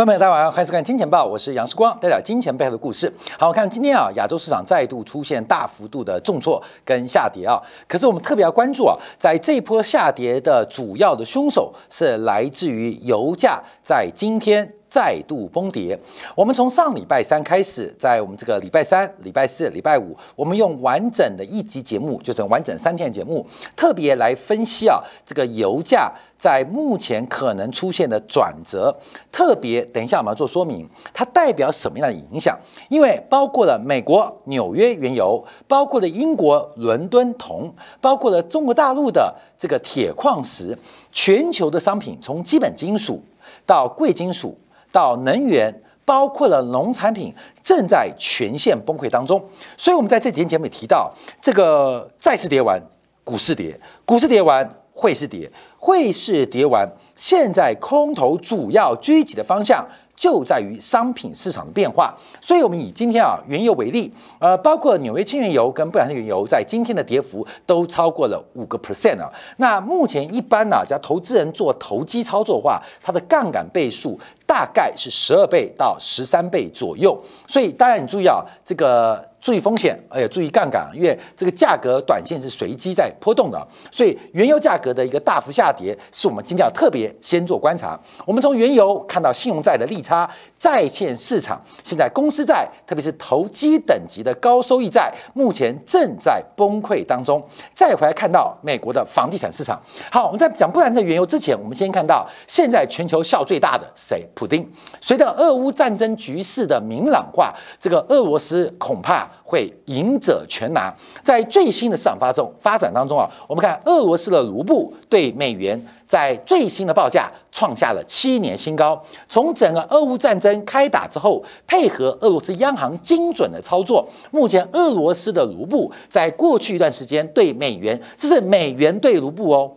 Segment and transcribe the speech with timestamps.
[0.00, 3.12] 观众朋友，大家晚上好，欢迎收看《金钱报》，我是杨世光，带来金钱背后的故事。
[3.38, 7.60] 好，我看今天啊，亚洲市场再度出现大幅度的重挫跟下跌啊。
[7.86, 14.72] 可是我们特别要关注啊，在这一波下跌的主要的凶手是来自于油价，在今天。
[14.90, 15.96] 再度崩跌。
[16.34, 23.46] 我们从上礼拜三开始，在我们这个礼拜三、礼拜四、礼拜五，我们用完整的一集节目，就是完整三天节目，
[23.76, 28.94] 特别来分析啊，这个油价在目前可能出现的转折。
[29.30, 32.58] 特别等一下我们要做说明，它代表什么样的影响？
[32.88, 40.76] 因为包括了美国纽约原油，包括了英国伦敦铜，包括了中国大陆的这个铁矿石，
[41.12, 43.22] 全球的商品从基本金属
[43.64, 44.58] 到贵金属。
[44.92, 49.42] 到能源，包括了农产品，正在全线崩溃当中。
[49.76, 52.80] 所以，我们在这几天节目里提到，这个再次跌完，
[53.24, 59.86] 股市跌，股市跌完，汇市跌，汇市跌完，现在空头主要狙击的方向。
[60.16, 69.32] 就在于商品市场的变化，所以我们以今天啊原油为例，呃，包括纽约轻原油跟布兰特原油在今天的跌幅都超过了五个 percent 啊。
[69.56, 74.20] 那目前一般呢，只要投资人做投机操作的话，它的杠杆倍数
[74.50, 77.16] 大概是十二倍到十三倍左右。
[77.46, 79.24] 所以当然你注意啊，这个。
[79.40, 87.98] 注意风险，而且注意杠杆，因为这个价格短线是随机在波动的，所以原油价格的一个大幅下跌，是我们今天要特别先做观察。
[88.26, 90.28] 我们从原油看到信用债的利差，
[90.58, 97.42] 债券市场现在公司债，特别是投机等级的高收益债，目前正在崩溃当中。
[97.74, 99.80] 再回来看到美国的房地产市场。
[100.12, 104.28] 好，我们在讲不然的原油之前，我们先看到现在全球效最大的谁？
[104.40, 104.66] 普丁。
[105.02, 109.28] 随着俄乌战争局势的明朗化，这个俄罗斯恐怕。
[109.50, 110.94] 会赢者全拿。
[111.24, 119.02] 在最新的市场发中发展当中啊，我们看俄罗斯的卢布对美元在最新的报价创下了七年新高。
[119.28, 129.72] 从整个俄乌战争开打之后，配合俄罗斯央行精准的操作，目前俄罗斯的卢布在过去一段时间对美元，这是美元对卢布哦，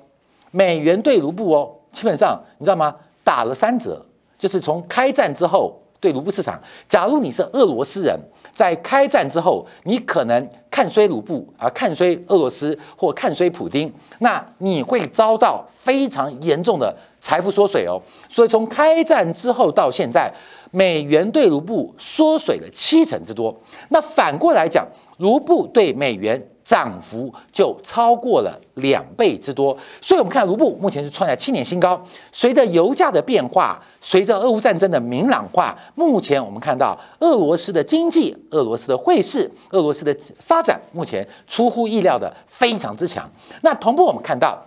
[0.52, 2.96] 美元对卢布哦，基本上你知道吗？
[3.24, 4.06] 打了三折，
[4.44, 5.80] 就是从开战之后。
[6.04, 8.20] 对卢布市场，假如你是俄罗斯人，
[8.52, 13.90] 在开战之后，你可能看衰卢布啊，看衰俄罗斯或看衰普丁，
[14.20, 17.96] 那你会遭到非常严重的财富缩水哦。
[18.28, 20.30] 所以从开战之后到现在，
[20.74, 23.56] 美元对卢布缩水了七成之多。
[23.90, 24.86] 那反过来讲，
[25.20, 26.50] 卢布对美元。
[26.66, 32.02] 涨幅就超过了两倍之多，所以我们看卢布目前是创下七年新高。
[32.32, 43.30] 随着油价的变化，随着俄乌战争的明朗化，目前我们看到俄罗斯的经济、俄罗斯的汇市、俄罗斯的发展，目前出乎意料的非常之强。
[43.62, 44.66] 那同步我们看到。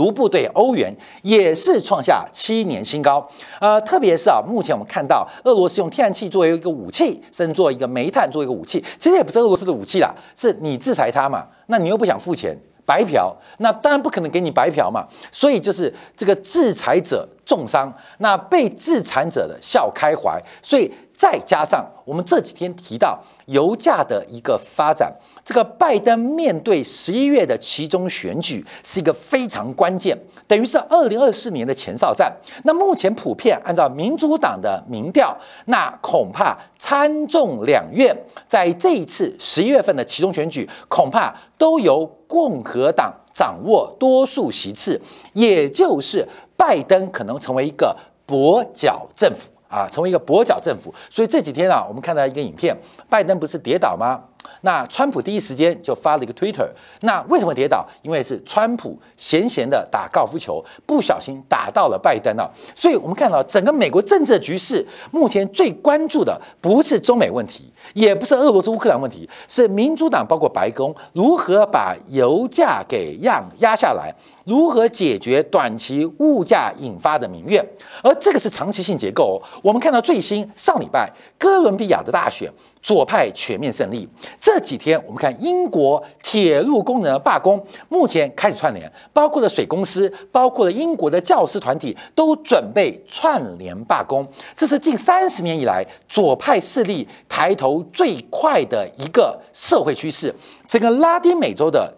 [0.00, 0.90] 卢布对欧元
[1.20, 3.28] 也是创下七年新高，
[3.60, 12.56] 呃，特别是啊，目前我们看到俄罗斯用天然气作为一个武器，甚至做一个煤炭做一个武器，其实也不是俄罗斯的武器啦，是你制裁他嘛，那你又不想付钱，
[12.86, 20.90] 白嫖，那当然不可能给你白嫖嘛，所以就是这个制裁者重伤，那被制裁者的笑开怀，所以。
[21.20, 25.14] 再加上我们这几天提到油价的一个发展，
[25.50, 30.16] 这个拜登面对十一月的其中选举是一个非常关键，
[30.46, 32.32] 等于是二零二四年的前哨战。
[32.62, 38.16] 那目前普遍按照民主党的民调，那恐怕参众两院
[38.46, 45.00] 在这一次十一月份的其中选举，恐怕都由共和党掌握多数席次，
[45.32, 46.24] 也就是
[46.56, 49.50] 拜登可能成为一个跛脚政府。
[49.70, 52.76] 啊，成为一个跛脚政府，所以这几天啊，我们看到一个影片，
[53.08, 54.20] 拜登不是跌倒吗？
[54.62, 56.68] 那川普第一时间就发了一个 Twitter，
[57.00, 57.86] 那为什么跌倒？
[58.02, 62.50] 因为是川普闲闲的打高尔夫球，不小心打到了拜登啊。
[62.74, 74.12] 所以我们看到整个美国政治局势，目前最关注的不是中美问题，也不是俄罗斯乌克兰问题，是民主党包括白宫如何把油价给让压下来。
[74.50, 77.64] 如何解决短期物价引发的民怨？
[78.02, 79.40] 而这个是长期性结构。
[79.62, 81.08] 我们看到最新上礼拜
[81.38, 82.52] 哥伦比亚的大选，
[82.82, 84.08] 左派全面胜利。
[84.40, 94.26] 这几天我们看英国铁路工人的罢工，目前开始串联，包括了水公司，包括了英国的教师团体，都准备串联罢工。
[94.56, 100.34] 这是近三十年以来左派势力抬头最快的一个社会趋势。
[100.66, 101.94] 整个拉丁美洲的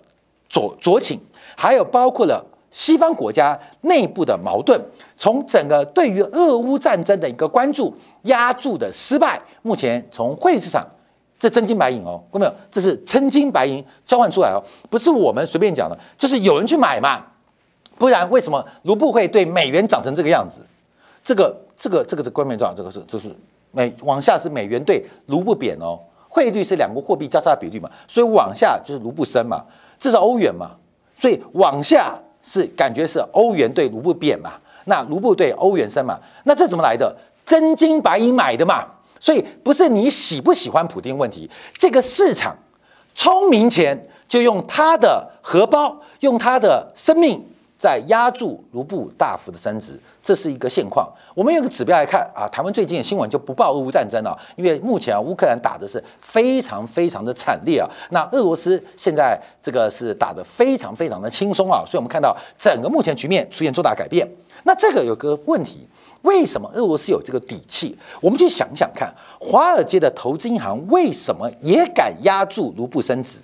[0.50, 1.18] 左左倾。
[1.56, 4.80] 还有包括了西方国家内部的矛盾，
[5.16, 10.86] 从整个对于俄乌战争的一个关注压住的失败，目前从汇市场，
[11.38, 12.54] 这真金白银哦，看到没有？
[12.70, 17.22] 这是真金白银交换出来哦，不是我们随便讲的，就是有人去买嘛，
[17.98, 20.64] 不然为什么卢布会对美元涨成这个样子？
[21.22, 21.56] 这个。
[21.74, 23.28] 这个这个是关键重要，这个是这是
[23.72, 29.64] 美往下是美元对卢布贬哦，汇率是两个货币交叉比率嘛，所以往下就是卢布升嘛，
[29.98, 30.76] 这是欧元嘛，
[31.22, 34.54] 所以往下是感觉是欧元对卢布贬嘛，
[34.86, 37.16] 那卢布对欧元升嘛，那这怎么来的？
[37.46, 38.84] 真金白银买的嘛，
[39.20, 41.48] 所以不是你喜不喜欢普丁问题，
[41.78, 42.56] 这个市场
[43.14, 47.40] 聪明钱就用他的荷包，用他的生命。
[47.82, 51.12] 在压住卢布大幅的升值，这是一个现况。
[51.34, 57.90] 我们用个指标来看啊，台湾最近的新闻就不报俄乌战争了，因为目前啊乌克兰打的是非常非常的惨烈啊。
[58.10, 64.24] 那俄罗斯现在这个是打得非常非常的轻松啊，所以我们看到整个目前局面出现重大改变。
[64.62, 65.84] 那这个有个问题，
[66.22, 67.98] 为什么俄罗斯有这个底气？
[68.20, 73.40] 我们去想想看，华尔街的投资银行为什么也敢压住卢布升值？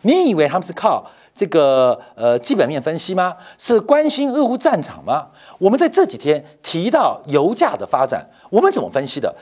[0.00, 1.04] 你以为他们是靠？
[1.38, 3.36] 这个呃基本面分析吗？
[3.58, 5.28] 是关心俄乌战场吗？
[5.60, 9.32] 我们在这几天提到油价的发展，我们怎么分析的？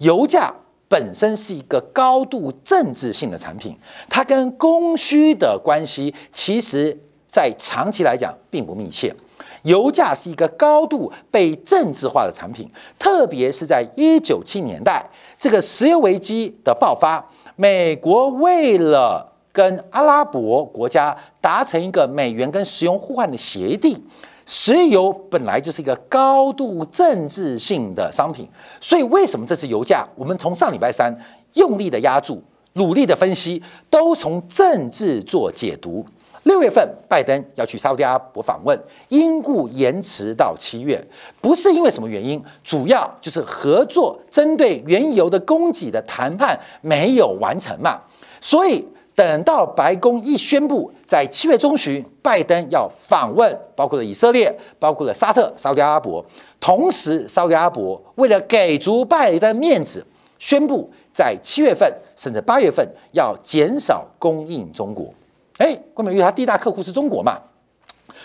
[0.00, 0.54] 油价
[0.90, 3.74] 本身是一个高度政治性的产品，
[4.10, 6.94] 它跟供需的关系，其实
[7.26, 9.14] 在长期来讲并不密切。
[9.62, 15.08] 油价是一个高度被政治化的产品，特别是在一九七年代
[15.38, 24.00] 这个石油危机的爆发，美国为了跟阿拉伯国家达成一个美元跟石油互换的协定，
[24.46, 28.48] 石油本来就是一个高度政治性的商品，
[28.80, 31.12] 所以为什么这次油价，我们从上礼拜三
[31.54, 32.40] 用力的压住，
[32.74, 33.60] 努力的分析，
[33.90, 36.06] 都从政治做解读。
[36.44, 41.04] 六月份拜登要去沙特阿拉伯访问，因故延迟到七月，
[41.40, 48.00] 不是因为什么原因，主要就是合作针对原油的供给的谈判没有完成嘛，
[48.40, 48.86] 所以。
[49.18, 56.24] 等到白宫一宣布，在七月中旬，拜登要访问，包括了以色列，包括了沙特、沙特阿拉伯，
[56.60, 60.06] 同时沙特阿拉伯为了给足拜登面子，
[60.38, 65.12] 宣布在七月份甚至八月份要减少供应中国。
[65.56, 67.36] 哎，关美玉他第一大客户是中国嘛，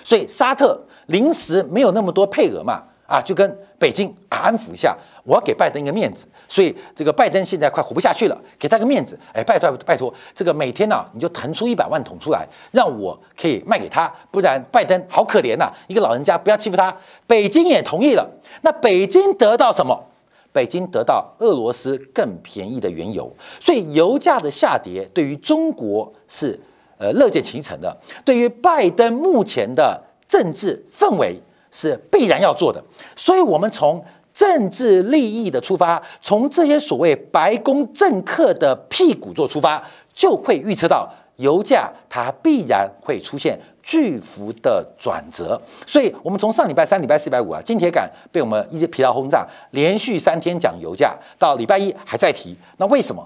[0.04, 4.98] 所以沙特临时没有那么多配额嘛，啊，就跟北京安抚一下。
[5.25, 16.94] 我要给拜登一个面子，所以这个拜登现在快活不下去了，给他个面子，哎，拜托拜托，这个每天呢你就腾出一百万桶出来，让我可以卖给他，不然拜登好可怜呐，一个老人家不要欺负他。
[17.25, 18.30] 北京也同意了，
[18.63, 19.98] 那北京得到什么？
[20.51, 26.60] 北京得到俄罗斯更便宜的原油，所以油价的下跌对于中国是
[26.98, 27.95] 呃乐见其成的，
[28.25, 31.38] 对于拜登目前的政治氛围
[31.74, 32.81] 是必然要做的，
[33.18, 34.02] 所以我们从。
[34.34, 39.80] 政治利益的出发，从这些所谓白宫政客的屁股做出发，
[40.12, 45.62] 就会预测到油价它必然会出现巨幅的转折。
[45.86, 52.58] 所以，我们从上礼拜三、礼拜四、礼拜五啊，金铁杆被我们一些疲劳轰炸，连续三天讲油价，到礼拜一还在提。
[52.78, 53.24] 那为什么？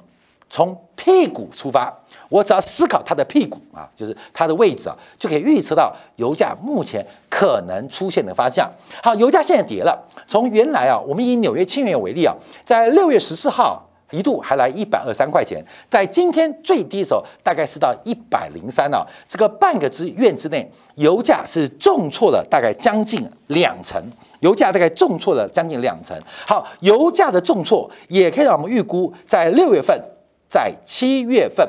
[0.50, 1.98] 从屁股出发。
[2.30, 8.70] 我只要思考它的屁股啊，就是它的位置啊，就可以预测到油价目前可能出现的方向。
[9.02, 9.98] 好，油价现在跌了，
[10.28, 12.36] 从原来啊，我们以纽约轻原为例啊，
[12.66, 13.82] 在六月十四号
[14.12, 24.02] 一度还来一百二三块钱，在今天最低的时候大概是到一百零三啊，这个半个之月之内，油价是重挫了大概将近两成，
[24.42, 26.18] 油价大概重挫了将近两成。
[26.46, 30.02] 好，油价的重挫也可以让我们预估，在六月份，
[30.50, 31.66] 在七月份。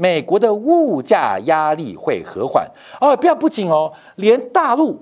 [0.00, 2.66] 美国的物价压力会和缓
[3.02, 4.98] 哦，不要不仅哦，连大陆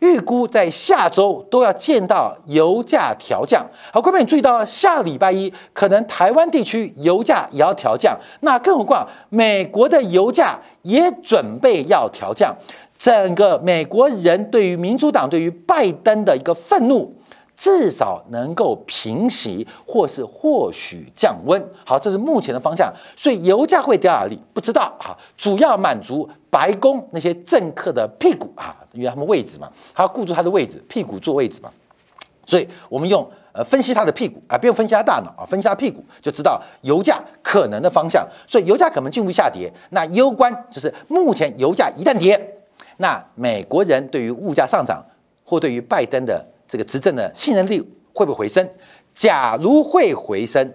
[0.00, 3.66] 预估在下周都要见到油价调降。
[3.90, 12.54] 好，各位你注意到下礼拜一可能台湾地区油价也要调降，那更何况美国的油价也准备要调降，
[12.98, 17.17] 整个美国人对于民主党对于拜登的一个愤怒。
[17.58, 21.60] 至少能够平息，或是或许降温。
[21.84, 22.94] 好，这是目前的方向。
[23.16, 24.38] 所以油价会掉哪里？
[24.54, 25.10] 不知道啊。
[25.36, 31.68] 主要满足白宫那些政客的屁股啊，因为他们位置嘛，他要顾住他的位置，屁股坐位置嘛。
[32.46, 38.24] 所以我们用呃分析他的屁股啊，不用分析他大脑啊，分析他屁股就知道油价可能的方向。
[38.46, 39.68] 所以油价可能进一步下跌。
[39.90, 42.40] 那攸关就是目前油价一旦跌，
[42.98, 45.04] 那美国人对于物价上涨
[45.44, 46.46] 或对于拜登的。
[46.68, 47.80] 这个执政的信任力
[48.12, 48.68] 会不会回升？
[49.14, 50.72] 假如会回升，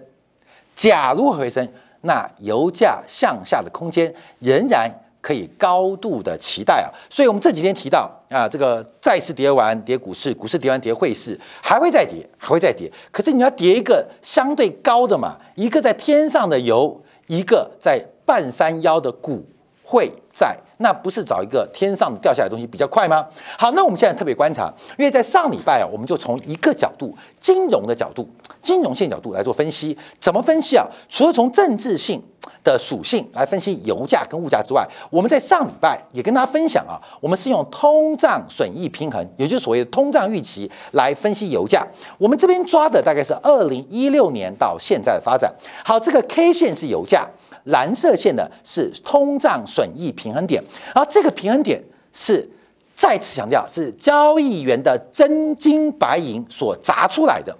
[0.74, 1.66] 假如回升，
[2.02, 4.90] 那油价向下的空间仍然
[5.22, 6.92] 可以高度的期待啊！
[7.08, 12.92] 所以我们这几天提到啊，这个再次跌完跌股市，股市跌完跌汇市，还会再跌，还会再跌。
[13.10, 19.42] 可是你要跌一个相对高的嘛，一个在天上的油，一个在半山腰的股
[19.82, 20.58] 汇债。
[20.84, 23.26] 那不是找一个天上掉下来的东西比较快吗？
[23.58, 28.28] 好，那我们现在特别观察，因为在上礼拜啊，我们就从一个角度，金融的角度，
[28.60, 29.96] 金融线角度来做分析。
[30.20, 30.86] 怎么分析啊？
[31.08, 32.22] 除了从政治性
[32.62, 41.86] 的属性来分析油价跟物价之外，我们在上礼拜也跟大家分享啊，我们是用通胀损益平衡，也就是所谓的通胀预期来分析油价。
[42.18, 45.52] 我们这边抓的大概是二零一六年到现在的发展。
[45.84, 47.28] 好，这个 K 线是油价。
[47.68, 50.62] 蓝色线的是通胀损益平衡点，
[50.94, 51.82] 而这个平衡点
[52.12, 52.46] 是
[52.94, 57.56] 再次强调是交易员的真金白银所砸出来的，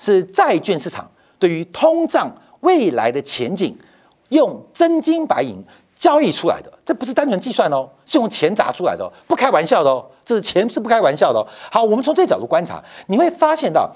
[0.00, 2.28] 是债券市场对于通胀
[2.62, 3.78] 未来的前景
[4.30, 5.62] 用真金白银
[5.94, 11.46] 交易出来的，这不是单纯计算哦，是用钱砸出来的，不开玩笑的哦，这是钱是不开玩笑的哦。
[11.70, 13.90] 好，我们从这角度观察，你会发现到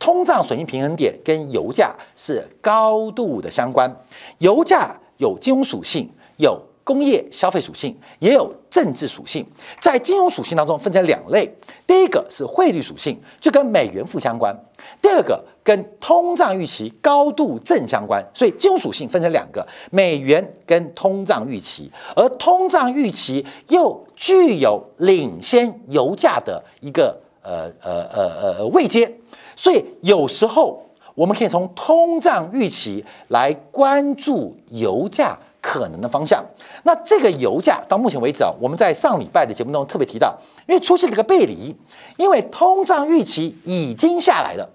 [0.00, 3.94] 通胀损益平衡点跟油价是高度的相关。
[4.38, 9.44] 油价有金融属性，有工业消费属性，也有政治属性。
[9.80, 11.50] 在金融属性当中分成两类，
[11.86, 14.54] 第一个是汇率属性，就跟美元负相关；
[15.00, 18.22] 第二个跟通胀预期高度正相关。
[18.34, 29.10] 所以金融属性分成两个，美元跟通胀预期，而通胀预期又具有领先油价的一个呃呃呃呃位阶，
[29.56, 30.80] 所以有时候。
[31.16, 36.44] 我们可以从通胀预期来关注油价可能的方向。
[36.82, 40.36] 那这个油价到目前为止啊，我们在上礼拜的节目中特别提到，
[40.68, 41.74] 因为出现了一个背离，
[42.18, 44.68] 因为通胀预期已经下来了。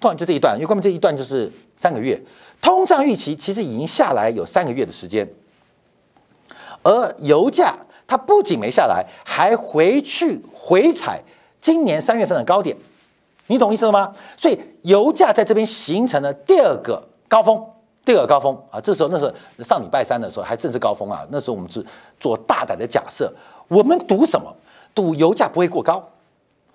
[0.00, 2.18] 突然就这一段，因为关门这一段就是三个月，
[2.62, 5.28] 通胀预期其实已经下来有三个月的时间，
[6.82, 11.20] 而油价它不仅没下来，还回去回踩
[11.60, 12.74] 今年三月份的高点。
[13.48, 14.14] 你懂意思了吗？
[14.38, 17.62] 所以油价在这边形成了第二个高峰，
[18.10, 18.80] 第二个高峰啊！
[18.80, 21.24] 这时候那时候上礼拜三的时候还正是高峰啊！
[21.30, 21.84] 那时候我们是
[22.18, 23.32] 做大胆的假设，
[23.68, 24.52] 我们赌什么？
[24.92, 26.04] 赌油价不会过高。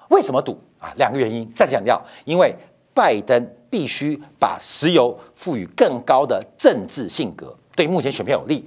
[0.07, 0.93] 为什么赌啊？
[0.95, 1.45] 两个原因。
[1.53, 2.55] 再强调，因为
[2.93, 8.65] 拜登必须把石油赋予更高的政治性格，对目前选票有利。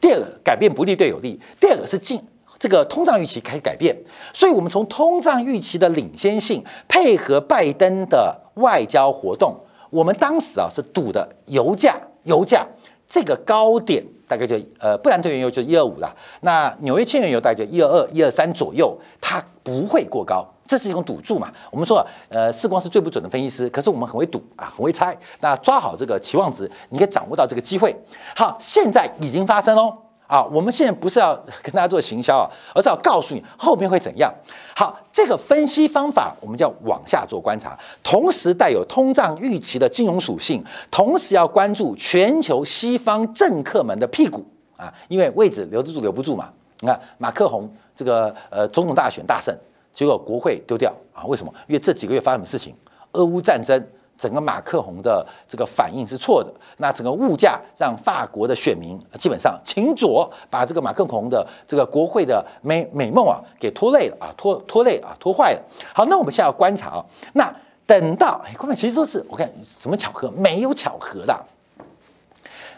[0.00, 1.40] 第二个，改变不利对有利。
[1.58, 2.24] 第二个是进。
[2.56, 3.94] 这个通胀预期开始改变，
[4.32, 9.54] 所以我们从通胀预期的领先性配合拜登的外交活动，
[9.96, 12.66] 我们当时啊是赌的油价，油价
[13.08, 21.50] 这个高点大概就呃，布兰特原油就一二五了，那纽约轻原油大概就一二二、一二三左右，它不会过高，这是一种赌注嘛。
[21.70, 27.96] 我们说呃，世光是最不准的分析师，可是我们很会赌啊，很会猜，那抓好这个期望值，你可以掌握到这个机会。
[28.36, 29.96] 好，现在已经发生哦。
[30.26, 34.32] 啊，我们现在不是要 跟大家做行销啊，而是要告诉你后面会怎样。
[34.74, 44.44] 好，这个分析方法我们叫往下做观察，同时带有通胀预期的金融属性，同时要关注全球西方政客们的屁股
[44.76, 46.50] 啊，因为位置留得住留不住嘛。
[46.80, 49.56] 你看马克宏这个呃总统大选大胜，
[49.94, 51.24] 结果国会丢掉啊？
[51.24, 51.52] 为什么？
[51.68, 52.74] 因为这几个月发生什么事情？
[53.12, 53.82] 俄乌战争。
[54.18, 65.60] 整个马克宏的这个反应是错的，那整个物价让法国的选民基本上秦左把这个马克宏的这个国会的美美梦啊给拖累了啊，拖拖累啊，拖坏了。
[65.92, 67.04] 好，那我们现在要观察啊，
[67.34, 67.54] 那
[67.86, 70.30] 等到哎，各位其实都是我看什么巧合？
[70.30, 71.44] 没有巧合的。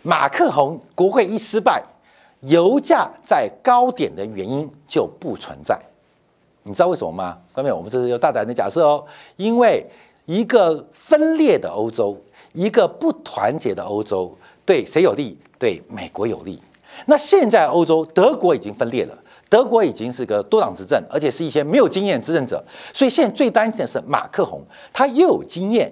[0.03, 1.81] 马克宏国会一失败，
[2.41, 5.81] 油价在高点的原因就不存在。
[6.65, 7.39] 你知道为什么吗？
[7.53, 9.05] 各位，我们这是有大胆的假设哦，
[9.37, 9.87] 因为。
[10.29, 12.15] 一个分裂的欧洲，
[12.53, 14.31] 一个不团结的欧洲，
[14.67, 15.39] 对谁有利？
[15.59, 16.63] 对美国有利。
[17.07, 19.19] 那现在欧洲，德国已经分裂了，
[19.49, 22.63] 德国已经是个多党执政，而且是一些没有经验执政者。
[22.93, 24.61] 所以现在最担心的是马克宏，
[24.93, 25.91] 他又有经验，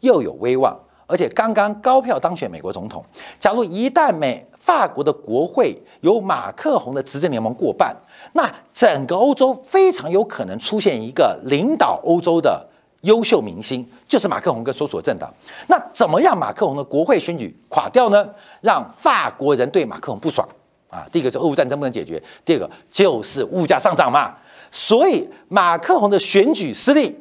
[0.00, 0.76] 又有威望，
[1.06, 3.04] 而且刚刚高票当选美国总统。
[3.38, 7.96] 假如一旦美法国的国会由马克宏的执政联盟过半，
[8.32, 12.68] 那整个欧洲非常有可能出现一个领导欧洲的。
[13.06, 15.32] 优秀明星就是马克宏跟所属政党。
[15.68, 18.28] 那怎么样马克宏的国会选举垮掉呢？
[18.60, 20.46] 让法国人对马克宏不爽
[20.90, 21.06] 啊！
[21.10, 24.34] 第一个是俄乌战争不能解决，第二个就是物价上涨嘛。
[24.70, 27.16] 所以马克宏的选举失利，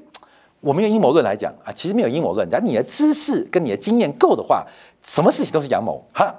[0.59, 2.49] 我们用阴谋论来讲啊，其实没有阴谋论。
[2.49, 4.65] 假如你的知识跟你的经验够的话，
[5.03, 6.33] 什么事情都是阳谋哈。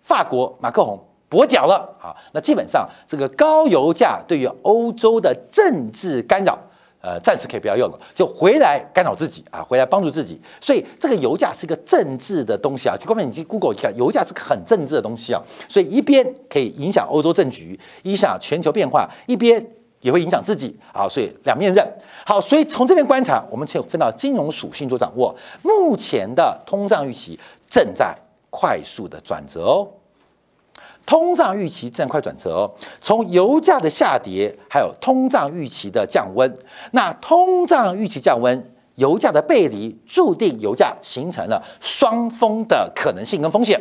[0.00, 6.58] 法国马克宏跛脚了啊，那基本上这个高油价对于欧洲的政治干扰。
[7.02, 10.40] 呃，暂时可以不要用了，就回来干扰自己啊，回来帮助自己。
[10.60, 12.96] 所以这个油价是一个政治的东西啊。
[13.04, 15.42] 各位，你去 Google 一下，油价是个很政治的东西啊。
[15.68, 19.66] 所以一边可以影响欧洲政局，影响全球变化，一边
[20.00, 21.08] 也会影响自己啊。
[21.08, 21.84] 所以两面刃。
[22.24, 25.34] 好，所以从这边观察，我们就分到金融属性做掌握。
[25.62, 27.36] 目前的通胀预期
[27.68, 28.16] 正在
[28.48, 29.88] 快速的转折哦。
[31.04, 32.70] 通胀预期正快转折哦。
[33.00, 36.52] 从油价的下跌，还有通胀预期的降温，
[36.92, 43.80] 那通胀预期降温，油价的背离，注定油价形成了双峰的可能性跟风险。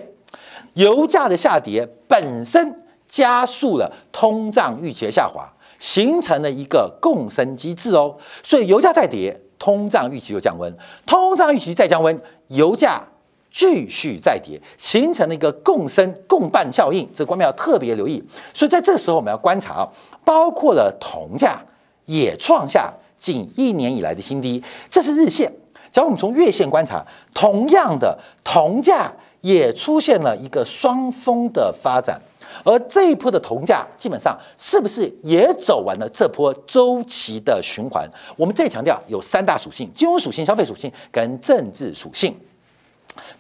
[0.73, 8.15] 油价的下跌本身加速了通胀预期的下滑，形成了一个共生机制哦。
[8.41, 10.71] 所以油价再跌，通胀预期就降温；
[11.05, 13.03] 通胀预期再降温，油价
[13.51, 17.07] 继续再跌，形成了一个共生共伴效应。
[17.13, 18.23] 这个观众要特别留意。
[18.53, 19.89] 所以在这个时候，我们要观察啊，
[20.23, 21.61] 包括了铜价
[22.05, 25.51] 也创下近一年以来的新低，这是日线。
[25.91, 29.11] 假如我们从月线观察，同样的铜价。
[29.41, 32.21] 也出现了一个双峰的发展，
[32.63, 38.07] 而这一波的铜价基本上是不是也走完了这波周期的循环？
[38.37, 42.37] 我们再强调有三大属性：金融属性、消费属性跟政治属性。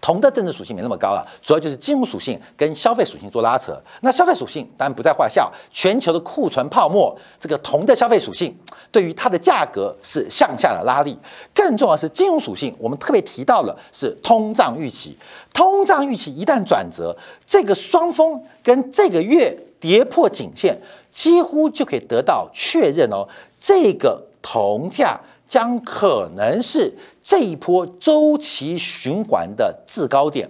[0.01, 3.79] 铜的政治属性没那么高了，主要就是金融属性跟消费属性做拉扯。
[4.01, 8.53] 那消费属性当然不在话下，全球的库存泡沫，这个铜的消费属性
[8.91, 11.15] 对于它的价格是向下的拉力。
[11.53, 15.15] 更重要是金融属性，我们特别提到了是通胀预期。
[15.53, 17.15] 通胀预期一旦转折，
[17.45, 20.75] 这个双峰跟这个月跌破颈线，
[21.11, 23.27] 几乎就可以得到确认哦。
[23.59, 25.19] 这个铜价。
[25.51, 30.49] 将可能是这一波周期循环的制高点，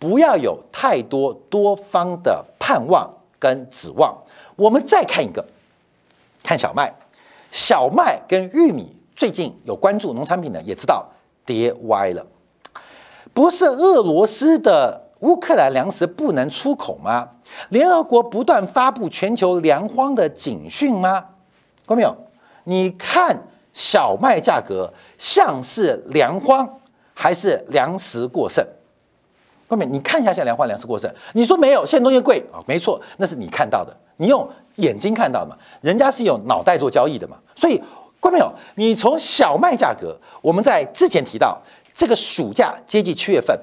[0.00, 3.08] 不要有太多多方的盼望
[3.38, 4.12] 跟指望。
[4.56, 5.46] 我们再看一个，
[6.42, 6.92] 看小麦，
[7.52, 11.06] 小麦跟玉米最近有关注农产品的也知道
[11.46, 12.26] 跌歪了，
[13.32, 17.28] 不是俄罗斯的乌克兰粮食不能出口吗？
[17.68, 21.26] 联合国不断发布全球粮荒的警讯吗？
[21.86, 22.16] 看到没有？
[22.64, 23.40] 你看。
[23.72, 26.68] 小麦价格像是粮荒
[27.14, 28.66] 还是粮食过剩？
[29.68, 37.38] 后面你看一下，像粮荒、粮食过剩，你说没有，现在东西贵啊，没错，那是你看到的，你用眼睛看到的嘛，人家是用脑袋做交易的嘛。
[37.54, 37.80] 所以，
[38.20, 38.52] 关没有？
[38.74, 41.58] 你从小麦价格，我们在之前提到，
[41.92, 43.58] 这个暑假接近七月份，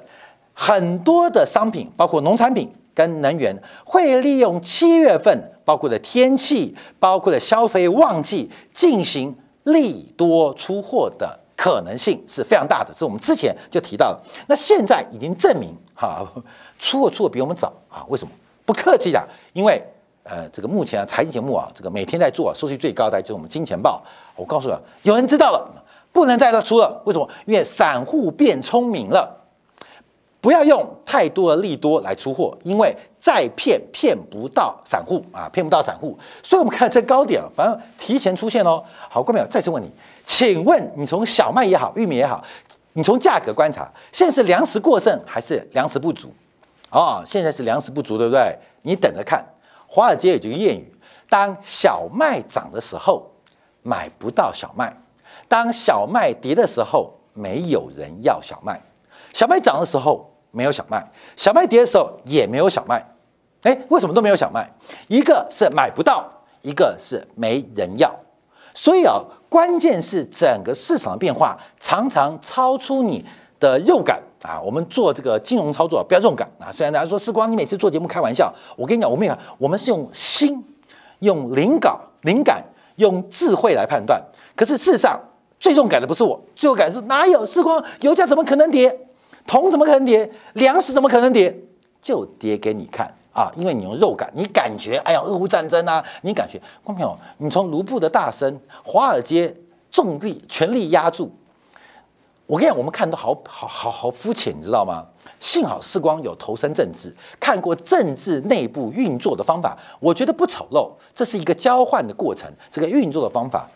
[0.54, 9.36] 很多的商品，包括农产品跟能源，会利用七月份包括的天气、包括的消费旺季进行。
[9.74, 14.22] 利多出货的可能性是非常大的，是我们之前就提到了。
[14.48, 16.26] 那现在已经证明，哈，
[16.80, 18.06] 出货出的比我们早啊？
[18.08, 18.32] 为什么？
[18.66, 19.84] 不客气的，因为
[20.24, 24.02] 呃，这个目前啊，财经节目啊，这个每天在做，收视最高的就是我们金钱豹。
[24.36, 27.02] 我告诉你，有人知道了，不能再出了。
[27.06, 27.28] 为什么？
[27.46, 29.39] 因为散户变聪明了。
[30.42, 36.18] 不要用太多的利多来出货，因为再骗骗不到散户啊，骗不到散户。
[36.42, 38.82] 所以，我们看这高点，反而提前出现哦。
[39.10, 39.92] 好，各位朋友，再次问你，
[40.24, 42.42] 请问你从小麦也好，玉米也好，
[42.94, 46.34] 你从价格观察，现在是粮食过剩还是粮食不足？
[46.92, 48.58] 哦，现在是粮食不足，对不对？
[48.84, 49.46] 你等着看。
[49.88, 50.94] 华尔街有句谚语：
[51.30, 53.30] 当小麦涨的时候，
[53.84, 54.88] 买不到小麦；
[55.50, 58.80] 当小麦跌的时候，没有人要小麦。
[59.34, 63.06] 小麦涨的时候没有小麦，小麦跌的时候也没有小麦，
[63.64, 64.70] 哎，为什么都没有小麦？
[65.08, 66.28] 一个是买不到，
[66.62, 68.14] 一个是没人要，
[68.74, 73.24] 所以啊，关键是整个市场的变化常常超出你
[73.60, 74.60] 的肉感啊。
[74.60, 76.72] 我们做这个金融操作不要肉感啊。
[76.72, 80.64] 虽然大家说时光，你每次做节目开玩笑，我跟你讲，我们讲，我们是用心、
[81.20, 82.64] 用灵感、灵感、
[82.96, 84.22] 用智慧来判断。
[84.56, 85.20] 可是事实上，
[85.60, 87.84] 最重感的不是我，最重感是哪有时光？
[88.02, 89.08] 油价怎么可能跌？
[89.46, 90.30] 铜怎么可能跌？
[90.54, 91.56] 粮食怎么可能跌？
[92.02, 93.52] 就跌给你看啊！
[93.56, 99.54] 因为你用肉感，你感觉，哎呀，俄乌战争啊，你感觉，观众朋友，你从卢布的大升，华尔街
[99.92, 101.30] 重力全力压住。
[102.46, 105.06] 我跟你讲，我们看都好好好好肤浅，你知道吗？
[105.42, 110.90] 幸好世光有投身政治，看过政治内部运作的方法，我觉得不丑陋。
[111.14, 113.70] 这是一个交换的过程，这个运作的方法。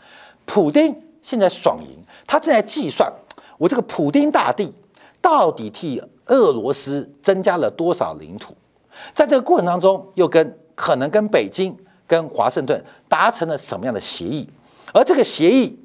[0.45, 3.11] 普丁现在爽赢，他正在计算
[3.57, 4.73] 我这个普丁大帝。
[5.23, 8.53] 到底替俄罗斯增加了多少领土？
[9.13, 11.73] 在这个过程当中，又跟可能跟北京、
[12.05, 14.45] 跟华盛顿达成了什么样的协议？
[14.93, 15.79] 而这个协议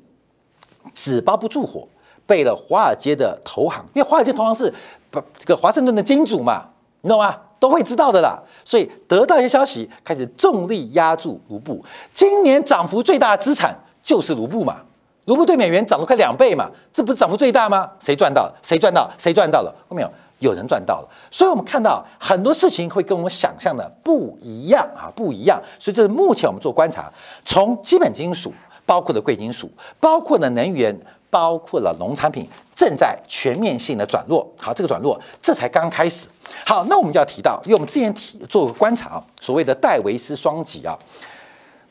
[0.93, 1.87] 纸包不住火，
[2.27, 4.75] 被了华尔街的投行，因为华尔街投行是
[5.09, 6.67] 不这个华盛顿的金主嘛，
[7.03, 7.35] 你懂吗？
[7.61, 8.43] 都会知道的啦。
[8.65, 11.85] 所以得到一些消息，开始重力压住卢布。
[12.13, 14.83] 今年涨幅最大的资产就是卢布嘛。
[15.29, 17.91] 卢布对美元涨了快两倍嘛，这不是涨幅最大吗？
[18.01, 18.51] 谁赚到？
[18.63, 19.11] 谁赚到？
[19.19, 19.71] 谁赚到了？
[19.87, 20.03] 后面
[20.39, 25.63] 有有人赚到了，所以我们看到很多事情会跟我们想象的不一样啊，不一样。
[25.79, 27.13] 所以这是目前我们做观察，
[27.45, 28.51] 从基本金属，
[28.87, 34.51] 包括的贵金属，包括的能源，包括了农产品，正在全面性的转弱。
[34.59, 36.27] 好，这个转弱这才刚开始。
[36.65, 40.97] 好，那我们就要提到，因为我们之前提做过观察，所谓的戴维斯双极啊，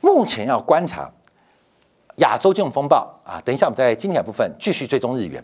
[0.01, 1.07] 目前要观察
[2.17, 3.41] 亚洲金融风暴啊。
[3.43, 5.43] 等一下，我们在今天的部分继续追踪日元，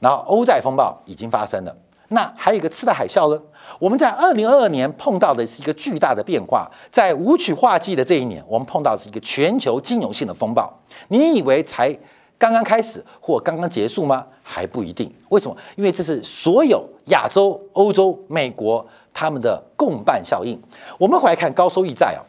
[0.00, 1.76] 然后欧债风暴已经发生了。
[2.08, 3.42] 那还有一个次贷海啸呢？
[3.80, 10.72] 我们在二零二二年碰到的是一个巨大的变化，在五曲化季的这一年，我们碰到的是一个全球金融性的风暴。
[11.08, 11.92] 你以为才
[12.38, 14.24] 刚刚开始或刚刚结束吗？
[14.40, 15.12] 还不一定。
[15.30, 15.56] 为什么？
[15.74, 20.56] 因为这是所有亚洲、欧洲、美国他们的共办效应。
[20.98, 22.22] 我们回来看高收益债啊，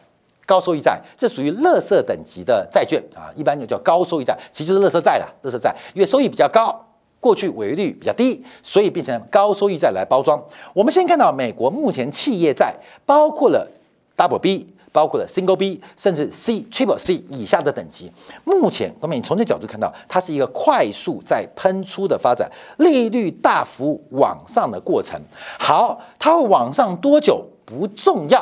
[0.48, 5.28] 高收益债这属于垃圾等级的债券啊，一般就叫高收益债，其实就是垃圾债了。
[5.44, 6.86] 垃圾债因为收益比较高。
[7.20, 10.40] 过去违约率比较低，所以变成高收益债来包装。
[10.72, 12.72] 我们先看到美国目前企业债，
[13.04, 13.68] 包括了
[14.16, 18.12] Double B，包括了 Single B，甚至 C、Triple C 以下的等级。
[18.44, 25.20] 目前，我们从这角度看到，它是一个快速在喷出的发展，利率大幅往上的过程。
[25.58, 28.40] 好，它会往上多久不重要，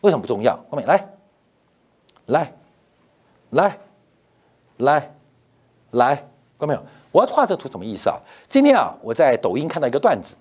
[0.00, 0.58] 为什么不重要？
[0.70, 1.08] 后面来，
[2.26, 2.52] 来，
[3.50, 3.78] 来，
[4.78, 5.14] 来，
[5.90, 6.82] 来，看到没有？
[7.12, 8.16] 我要画这图什么意思啊？
[8.48, 10.36] 今天啊，我在抖音看到一个段子，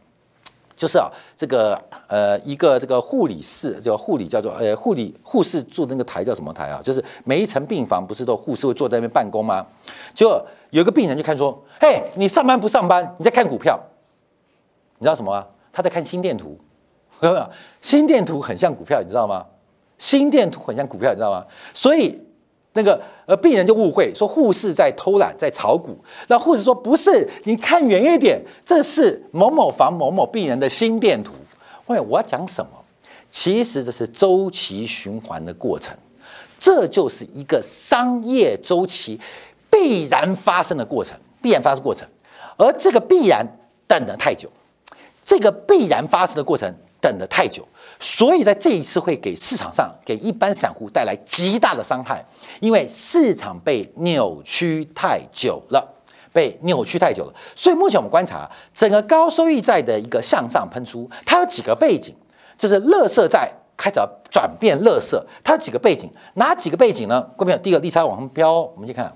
[0.78, 6.80] 就是啊，这个呃，一个这个护理室叫护理叫做呃护理护士住的那个台叫什么台啊？
[6.84, 9.66] 就是每一层病房不是都护士会坐在那边办公吗？
[10.14, 10.30] 就
[10.70, 13.16] 有一个病人就看说，嘿，你上班不上班？
[13.18, 13.80] 你在看股票？
[15.00, 15.48] 你知道什么吗？
[15.74, 16.58] 他在看心电图，
[17.28, 17.50] 有没有？
[17.82, 19.46] 心电图很像股票，你知道吗？
[19.98, 21.46] 心电图很像股票，你知道吗？
[21.74, 22.20] 所以。
[22.74, 25.98] 那个呃，病人就误会说护士在偷懒，在炒股。
[26.28, 31.34] 那护士说不是，你看远一点，这是某某房某某病人的心电图。
[31.88, 32.72] 喂，我要讲什么？
[33.32, 35.98] 其实这是周期循环的过程，
[36.60, 39.20] 这就是一个商业周期
[39.72, 42.08] 必然发生的过程，必然发生过程。
[42.56, 43.44] 而这个必然
[43.88, 44.48] 等得太久，
[45.24, 47.68] 这个必然发生的过程等得太久。
[48.00, 52.24] 所以在这一次会给市场上、给一般散户带来极大的伤害，
[52.62, 55.86] 因为市场被扭曲太久了，
[56.32, 57.34] 被扭曲太久了。
[57.54, 62.16] 所以目前我们观察整个高收益债的一个向上喷出，它有几个背景，
[62.58, 64.00] 就是乐色债开始
[64.32, 67.22] 转变乐色，它有几个背景，哪几个背景呢？
[67.36, 69.14] 各位朋友，第一个利差往上飙，我们先看，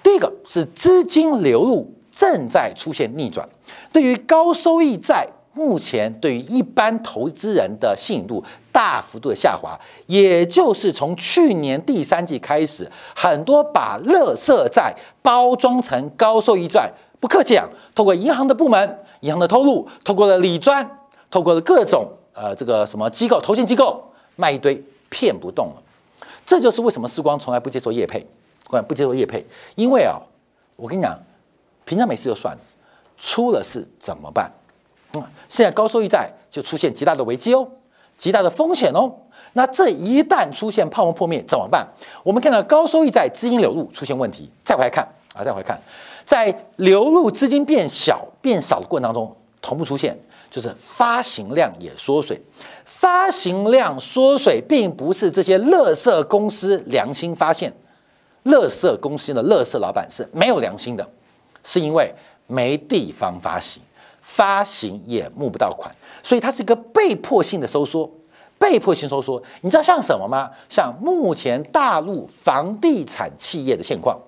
[0.00, 3.48] 第一个是资金流入正在出现逆转，
[3.92, 5.26] 对于高收益债。
[5.54, 20.98] 目前对于一般投资人的信任度大幅度的下滑，也就是从去年第三季开始，很多把乐色债包装成高收益债，不客气讲，透过银行的部门、银行的透露，透过了理专，
[21.30, 24.02] 透过了各种呃这个什么机构、投信机构
[24.36, 25.82] 卖一堆，骗不动了。
[26.46, 28.26] 这就是为什么时光从来不接受业配，
[28.88, 30.18] 不接受业配，因为啊，
[30.76, 31.16] 我跟你讲，
[31.84, 32.60] 平常没事就算了，
[33.18, 34.50] 出了事怎么办？
[35.48, 37.66] 现在高收益债就出现极大的危机哦，
[38.16, 39.12] 极大的风险哦。
[39.54, 41.86] 那这一旦出现泡沫破灭怎么办？
[42.22, 45.80] 我们看到高收益债资金流入出现问题，再回来看啊，再回来看，
[46.24, 50.16] 在流入资金变小变少的过程当中，同步出现
[50.50, 52.40] 就是发行量也缩水。
[52.84, 57.72] 发行量缩水，并不是这些乐色公司良心发现，
[58.44, 61.06] 乐色公司的乐色老板是没有良心的，
[61.64, 62.14] 是因为
[62.46, 63.82] 没地方发行。
[64.22, 68.10] 发行也募不到款，所以它是一个被迫性的收缩，
[68.58, 69.42] 被迫性收缩。
[69.60, 70.48] 你知道像什么吗？
[70.70, 74.18] 像目前大陆房地产企业的现况，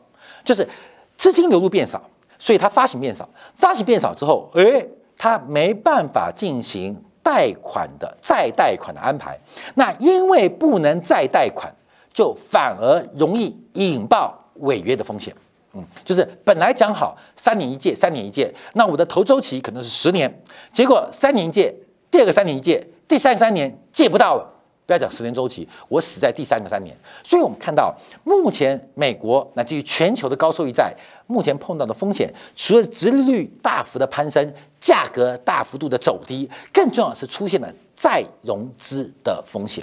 [0.45, 0.69] 就是
[1.17, 2.03] 资金流入变少，
[2.39, 9.39] 所以它发行变少，发行变少之后，诶，它没办法进行贷款的再贷款的安排。
[9.77, 11.73] 那因为不能再贷款，
[12.13, 15.35] 就反而容易引爆违约的风险。
[15.75, 21.75] 嗯，就是本来讲好三年一届，三年一届，那我的投周期可能是十年，结果三年一届，
[22.11, 24.51] 第二个三年一届，第三个三年借不到了。
[24.87, 26.95] 不要讲十年周期，我死在第三个三年。
[27.25, 30.95] 所以我们看到目前美国乃至于全球的高收益债，
[31.27, 39.83] 目前碰到的风险，除了殖利率大幅的攀升，价格大幅度的走低，更重要是出现了再融资的风险，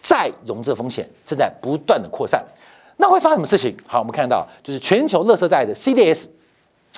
[0.00, 2.42] 再融资风险正在不断的扩散。
[2.98, 3.74] 那会发生什么事情？
[3.86, 6.26] 好，我们看到就是全球乐色债的 CDS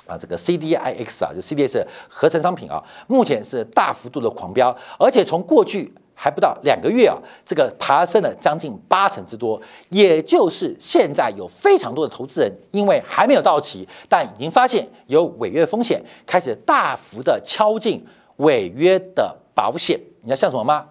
[0.05, 9.61] 啊，这个 CDIX 啊，就 CDS 合成商品啊，目前是大幅度的狂飙，而且从过去还不到两个月啊，这个爬升了将近八成之多。
[9.89, 18.03] 也就是现在有非常多的投资人，因为还没有到期，但已经发现有违约风险，开始大幅的敲进
[18.37, 19.99] 违约的保险。
[20.23, 20.87] 你要像什么吗？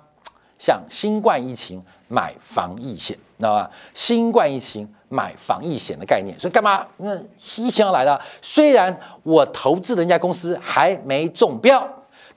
[0.58, 3.18] 像新冠疫情买防疫险。
[3.40, 3.68] 知道吗？
[3.94, 6.87] 新冠疫情买防疫险的概念，所以干嘛？
[6.98, 7.16] 因为
[7.59, 11.88] 疫情要来了，虽然我投资的那家公司还没中标，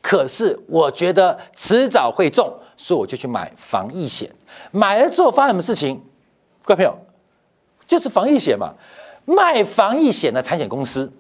[0.01, 4.33] 可是我觉得迟早会中，所以我就去买防疫险。
[4.71, 6.01] 买了之后发生什么事情？
[6.63, 6.97] 各位朋友，
[7.85, 8.73] 就是防疫险嘛，
[9.25, 11.11] 卖防疫险的产险公司。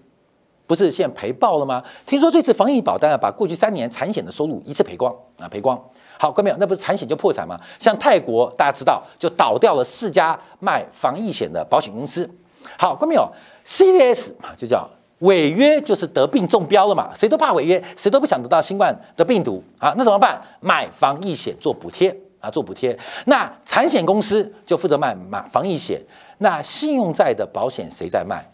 [0.65, 1.83] 不是现在赔爆了吗？
[2.05, 5.77] 听说这次防疫保单啊，把过去三年产险的收入一次赔光啊，赔光。
[6.17, 7.59] 好，各位朋友，那不是产险就破产吗？
[7.77, 12.29] 像泰国大家知道，就倒掉了四家卖防疫险的保险公司。
[12.77, 13.29] 好，各位朋友
[13.65, 20.41] ，CDS 啊，就叫违约，就是得病中标了嘛，谁都怕违约，谁都不想得到新冠的病毒啊，那怎么办？
[20.61, 22.97] 买防疫险做补贴啊，做补贴。
[23.25, 26.01] 那产险公司就负责卖买防疫险，
[26.37, 28.49] 那信用债的保险谁在卖？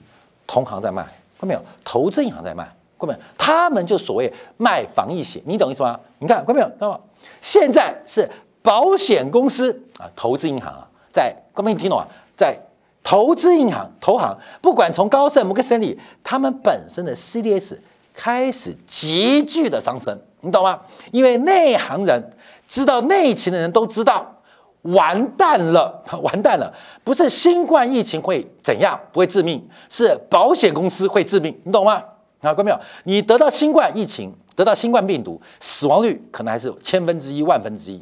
[0.48, 1.06] 同行在卖。
[1.40, 1.62] 看没有？
[1.86, 2.64] 投资银行在卖，
[3.00, 3.20] 看没有？
[3.38, 5.98] 他们就所谓卖防疫险，你懂意思吗？
[6.20, 6.68] 你看，看没有？
[6.68, 7.00] 知道吗？
[7.42, 8.30] 现在是
[8.62, 12.06] 保险公司啊，投资银行啊，在，各位听懂啊？
[12.36, 12.60] 在
[13.02, 17.78] 投资银行、投行，不管从高盛、摩根士丹利，他们本身的 CDS
[18.14, 20.82] 开始急剧的上升，你懂吗？
[21.12, 22.34] 因为内行人
[22.68, 24.36] 知道内情的人都知道。
[24.84, 26.74] 完蛋了， 完蛋了！
[27.04, 32.02] 不是新冠疫情会怎样，不会致命，是保险公司会致命，你懂吗？
[32.42, 32.80] 啊，各位没有？
[33.04, 38.02] 你得到新冠疫情，得到新冠病毒，死亡率可能还是千分之一、万分之一。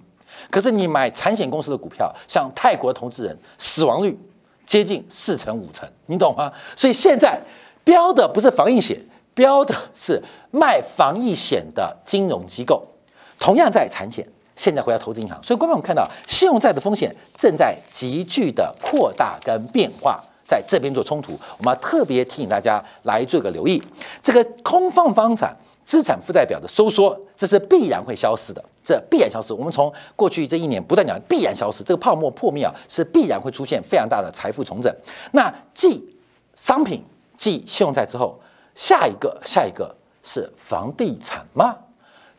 [0.51, 4.17] 可是你买产险公司的股票，像泰国投资人，死亡率
[4.65, 6.51] 接近四成五成，你懂吗？
[6.75, 7.41] 所以现在
[7.83, 12.85] 标的不是防疫险，标的是卖防疫险的金融机构，
[13.39, 14.27] 同样在产险。
[14.57, 23.81] 现在回到投资银行，所以观众我们看到信用债的风险正在急剧的扩大跟变化，在这边做冲突，我们要特别提醒大家来做个留意，
[24.21, 29.53] 这个空方房产资产负债表的收缩，这是必然会消失的，这必然消失。
[29.53, 34.93] 我们从过去这一年不断讲必然消失，这个泡沫破灭啊，是必然会出现非常大的财富重整。
[35.31, 36.03] 那继
[36.55, 37.03] 商品
[37.37, 38.37] 继信用债之后，
[38.73, 41.75] 下一个下一个是房地产吗？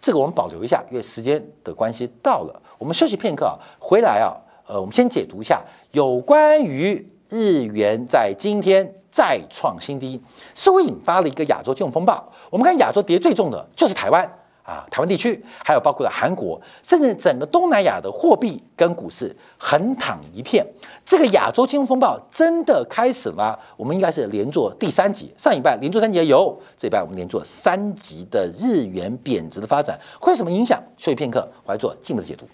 [0.00, 10.20] 这个我们保留一下，因为时间的关系到了，我们休息片刻啊，回来啊，呃，我们先解读一下有关于日元在今天再创新低，
[10.54, 12.32] 似乎引发了一个亚洲金融风暴。
[12.50, 14.38] 我们看亚洲跌最重的就是台湾。
[14.68, 20.62] 啊，台湾地区还有包括了韩国，甚至整个东南亚的货币跟股市横躺一片。
[21.06, 23.58] 这个亚洲金融风暴真的开始了？
[23.78, 30.78] 我们应该是连做第三集，上一半连做三集有，这一半我们连做三集的日元贬值的发展会有什么影响？
[30.98, 32.46] 休息片刻，我来做进一步的解读。